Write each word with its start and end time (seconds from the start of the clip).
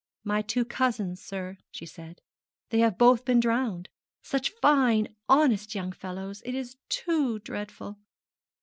'My 0.23 0.41
two 0.41 0.65
cousins, 0.65 1.21
sir,' 1.21 1.59
she 1.69 1.85
said, 1.85 2.21
'they 2.71 2.79
have 2.79 2.97
both 2.97 3.23
been 3.23 3.39
drowned. 3.39 3.87
Such 4.23 4.49
fine, 4.49 5.15
honest 5.29 5.75
young 5.75 5.91
fellows. 5.91 6.41
It 6.43 6.55
is 6.55 6.77
too 6.89 7.37
dreadful.' 7.37 7.99